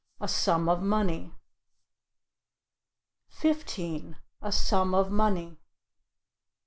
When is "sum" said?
0.27-0.67, 4.51-4.95